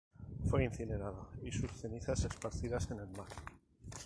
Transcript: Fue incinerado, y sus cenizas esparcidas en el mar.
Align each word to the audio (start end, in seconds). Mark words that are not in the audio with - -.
Fue 0.49 0.63
incinerado, 0.63 1.29
y 1.43 1.51
sus 1.51 1.71
cenizas 1.73 2.25
esparcidas 2.25 2.89
en 2.89 3.01
el 3.01 3.07
mar. 3.09 3.27